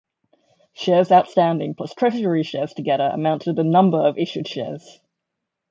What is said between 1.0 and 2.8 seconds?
outstanding plus treasury shares